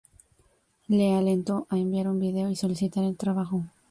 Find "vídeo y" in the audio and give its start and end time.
2.19-2.55